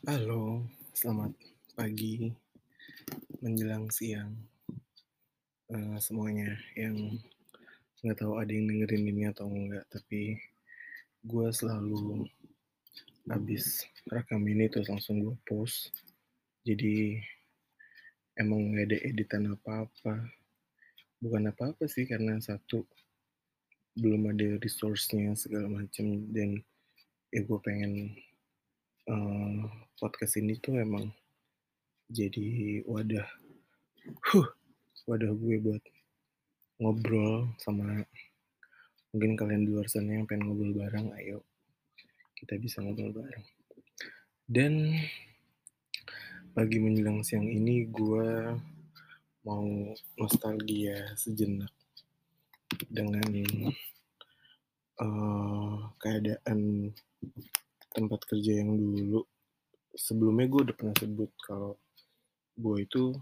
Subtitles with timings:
[0.00, 0.64] Halo,
[0.96, 1.36] selamat
[1.76, 2.32] pagi
[3.44, 4.32] menjelang siang,
[5.68, 7.20] eee, semuanya yang
[8.00, 10.40] nggak tahu ada yang dengerin ini atau enggak, tapi
[11.20, 12.24] gue selalu
[13.28, 15.92] habis rekam ini terus langsung gue post.
[16.64, 17.20] Jadi
[18.40, 20.32] emang nggak ada editan apa-apa.
[21.20, 22.88] Bukan apa-apa sih karena satu
[24.00, 26.56] belum ada resource-nya segala macem dan
[27.28, 28.16] ya gue pengen
[29.10, 29.66] eee,
[29.98, 31.10] podcast ini tuh memang
[32.06, 33.26] jadi wadah
[34.30, 34.48] huh,
[35.10, 35.82] wadah gue buat
[36.78, 38.06] ngobrol sama
[39.10, 41.42] mungkin kalian di luar sana yang pengen ngobrol bareng, ayo
[42.38, 43.44] kita bisa ngobrol bareng.
[44.48, 44.96] Dan
[46.54, 48.54] pagi menjelang siang ini gue
[49.46, 49.66] mau
[50.18, 51.70] nostalgia sejenak
[52.88, 53.28] dengan
[54.98, 56.90] eee, keadaan
[57.90, 59.26] tempat kerja yang dulu.
[59.94, 61.74] Sebelumnya gue udah pernah sebut kalau
[62.54, 63.14] gue itu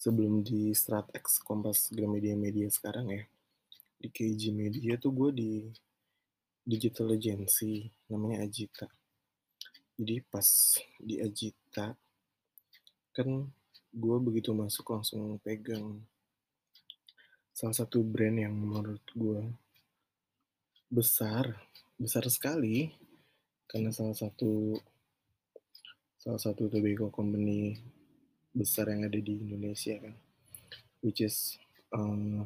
[0.00, 3.22] sebelum di Stratex Kompas Gramedia Media sekarang ya,
[3.98, 5.52] di KJ Media tuh gue di
[6.62, 8.88] digital agency namanya Ajita.
[9.98, 10.46] Jadi pas
[11.02, 11.92] di Ajita
[13.16, 13.28] kan
[13.88, 15.98] gue begitu masuk langsung pegang
[17.50, 19.42] salah satu brand yang menurut gue
[20.86, 21.58] besar,
[21.98, 22.94] besar sekali
[23.68, 24.74] karena salah satu
[26.18, 27.78] salah satu tobacco company
[28.50, 30.16] besar yang ada di Indonesia kan,
[31.04, 31.60] which is
[31.92, 32.42] eee,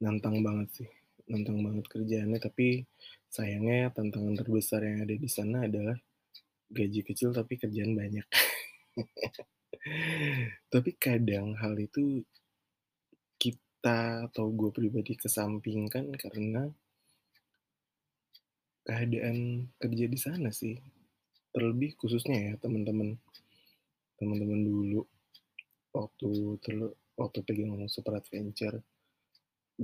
[0.00, 0.90] nantang banget sih,
[1.28, 2.88] nantang banget kerjaannya tapi
[3.28, 5.96] sayangnya tantangan terbesar yang ada di sana adalah
[6.72, 8.26] gaji kecil tapi kerjaan banyak.
[10.72, 12.20] Tapi kadang hal itu
[13.40, 16.68] kita atau gue pribadi kesampingkan karena
[18.88, 20.76] keadaan kerja di sana sih.
[21.54, 23.10] Terlebih khususnya ya teman-teman
[24.18, 25.02] teman-teman dulu
[25.98, 26.30] waktu
[26.64, 26.88] terle
[27.20, 28.78] waktu pegang Super Adventure,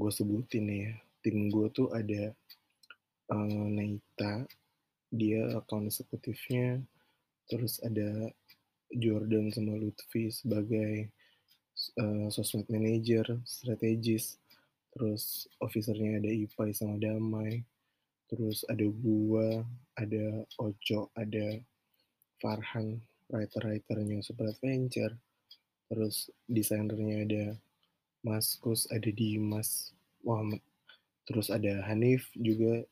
[0.01, 0.93] gue sebutin ya,
[1.23, 2.23] tim gue tuh ada
[3.35, 4.33] eee, Neita,
[5.21, 6.83] dia account eksekutifnya,
[7.51, 8.31] terus ada
[9.03, 11.11] Jordan sama Lutfi sebagai
[12.03, 14.39] eee, sosmed manager, strategis,
[14.95, 17.65] terus officer-nya ada Ipai sama Damai,
[18.35, 19.63] terus ada gua,
[19.95, 21.63] ada Oco, ada
[22.43, 22.99] Farhan,
[23.31, 25.15] writer-writer-nya Super Adventure,
[25.87, 27.45] terus desainernya ada
[28.27, 29.95] Maskus, ada Dimas,
[30.27, 30.43] wah
[31.31, 32.83] terus ada Hanif juga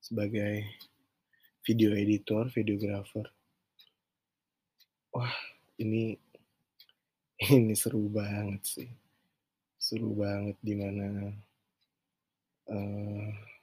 [0.00, 0.64] sebagai
[1.68, 3.28] video editor, videographer.
[5.12, 5.36] Wah,
[5.76, 6.16] ini
[7.52, 8.90] ini seru banget sih.
[9.76, 11.28] Seru banget di mana
[12.72, 13.53] eee,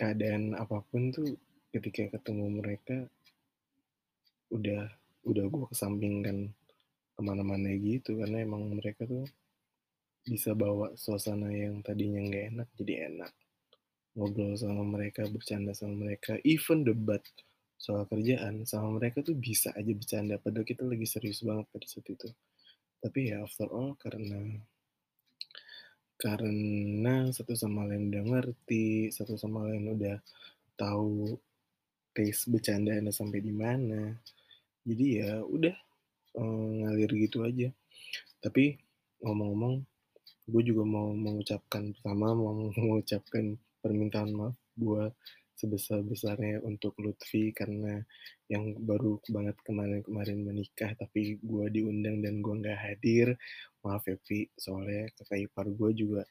[0.00, 1.36] keadaan apa pun tuh
[1.68, 3.04] ketika ketemu mereka
[4.48, 4.88] udah
[5.28, 6.48] udah gue kesampingkan
[7.12, 9.28] ke mana-mana gitu karena emang mereka tuh
[10.24, 13.32] bisa bawa suasana yang tadinya nggak enak jadi enak.
[14.16, 17.22] Ngobrol sama mereka, bercanda sama mereka, even debat
[17.80, 22.06] soal kerjaan sama mereka tuh bisa aja bercanda padahal kita lagi serius banget pada saat
[22.08, 22.28] itu.
[23.00, 24.60] Tapi ya after all karena
[26.22, 30.16] karena satu sama lain udah ngerti, satu sama lain udah
[30.82, 31.36] tahu
[32.16, 34.02] taste bercandaannya sampai di mana.
[34.88, 35.76] Jadi ya udah
[36.40, 37.68] eee, ngalir gitu aja.
[38.44, 38.64] Tapi
[39.24, 39.76] ngomong-ngomong,
[40.52, 45.04] gue juga mau mengucapkan pertama mau mengucapkan permintaan maaf gue
[45.60, 48.00] sebesar-besarnya untuk Lutfi karena
[48.48, 53.36] yang baru banget kemarin-kemarin menikah tapi gue diundang dan gue nggak hadir.
[53.84, 56.22] Maaf ya Pi, soalnya kakak ipar gue juga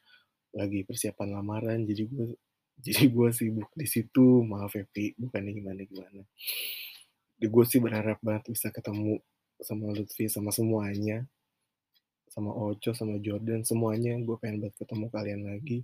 [0.57, 2.27] lagi persiapan lamaran jadi gue
[2.85, 4.41] jadi gue sibuk di situ.
[4.43, 6.21] Maaf ya Pi, bukannya gimana-gimana.
[7.39, 9.21] Gue sih berharap banget bisa ketemu
[9.59, 11.27] sama Lutfi sama semuanya,
[12.31, 15.83] sama Oco, sama Jordan, semuanya gue pengen banget ketemu kalian lagi.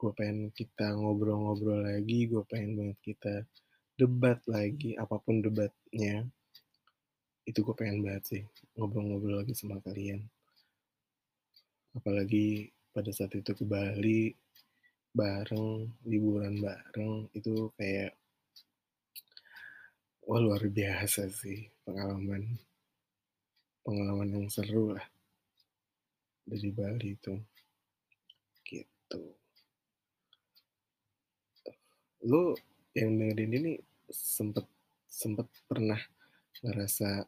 [0.00, 3.34] Gue pengen kita ngobrol-ngobrol lagi, gue pengen banget kita
[4.00, 6.24] debat lagi, apa pun debatnya.
[7.44, 8.42] Itu gue pengen banget sih
[8.80, 10.24] ngobrol-ngobrol lagi sama kalian.
[11.92, 14.32] Apalagi pada saat itu ke Bali
[15.12, 18.16] bareng, liburan bareng, itu kayak
[20.24, 22.56] wah luar biasa sih pengalaman
[23.84, 25.04] pengalaman yang seru lah
[26.48, 27.34] dari Bali itu.
[28.64, 29.39] Gitu.
[32.28, 32.52] Lu
[32.92, 33.72] yang dengerin ini
[34.10, 34.66] sempet
[35.08, 35.98] sempet pernah
[36.60, 37.24] ngerasa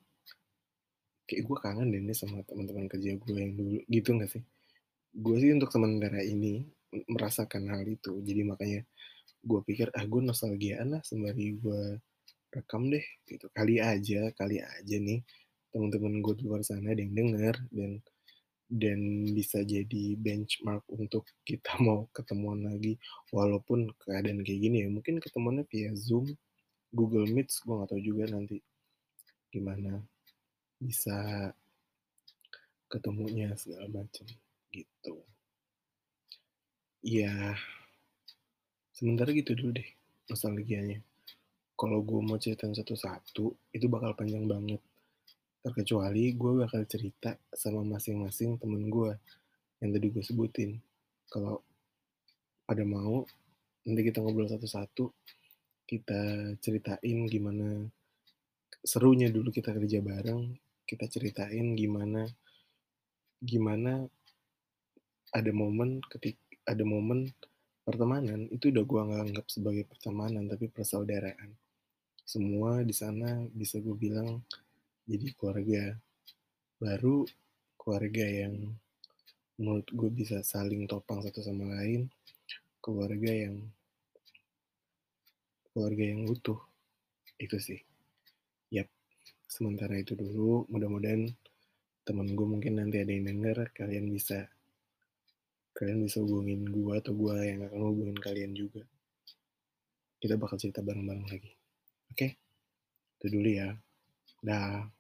[1.24, 4.42] kayak gue kangen deh nih sama teman-teman kerja gue yang dulu gitu nggak sih?
[5.16, 6.66] Gue sih untuk sementara ini
[7.08, 8.20] merasakan hal itu.
[8.20, 8.80] Jadi makanya
[9.42, 11.82] gue pikir ah gue nostalgiaan lah sembari gue
[12.52, 15.24] rekam deh gitu, kali aja kali aja nih
[15.72, 17.96] temen-temen gue di luar sana ada yang denger dan
[18.72, 22.96] dan bisa jadi benchmark untuk kita mau ketemuan lagi
[23.28, 26.32] walaupun keadaan kayak gini ya, mungkin ketemuannya via Zoom,
[26.88, 28.56] Google Meet, gue nggak tahu juga nanti
[29.52, 30.00] gimana
[30.80, 31.52] bisa
[32.88, 34.26] ketemunya segala macam
[34.72, 35.14] gitu.
[37.02, 37.58] Iya,
[38.96, 39.88] sementara gitu dulu deh
[40.30, 41.02] nostalgianya.
[41.76, 43.44] Kalau gue mau ceritain satu-satu,
[43.74, 44.78] itu bakal panjang banget.
[45.62, 49.14] Terkecuali gue bakal cerita sama masing-masing temen gue
[49.78, 50.74] yang tadi gue sebutin.
[51.30, 51.62] Kalau
[52.66, 53.22] ada mau,
[53.86, 55.10] nanti kita ngobrol satu-satu,
[55.86, 57.86] kita ceritain gimana
[58.82, 62.26] serunya dulu kita kerja bareng, kita ceritain gimana
[63.42, 64.06] gimana
[65.34, 67.32] ada momen ketik ada momen
[67.82, 71.50] pertemanan itu udah gue nggak anggap sebagai pertemanan tapi persaudaraan
[72.22, 74.38] semua di sana bisa gue bilang
[75.06, 75.82] jadi keluarga.
[76.78, 77.26] Baru
[77.78, 78.74] keluarga yang
[79.58, 82.10] menurut gue bisa saling topang satu sama lain
[82.82, 83.62] keluarga yang
[85.70, 86.58] keluarga yang utuh.
[87.38, 87.78] Itu sih.
[88.74, 88.90] Yap.
[89.46, 91.30] Sementara itu dulu mudah-mudahan
[92.02, 94.50] temen gue mungkin nanti ada yang denger kalian bisa
[95.78, 98.82] kalian bisa hubungin gue atau gue yang akan hubungin kalian juga.
[100.18, 101.50] Kita bakal cerita bareng-bareng lagi.
[102.10, 102.28] Oke?
[103.18, 103.70] Itu dulu ya
[104.42, 104.90] da